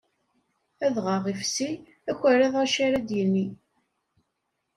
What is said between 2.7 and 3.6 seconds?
ar ad d-yini.